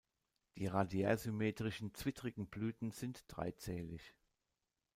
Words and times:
Die 0.57 0.65
radiärsymmetrischen, 0.65 1.93
zwittrigen 1.93 2.47
Blüten 2.47 2.89
sind 2.91 3.23
dreizählig. 3.27 4.15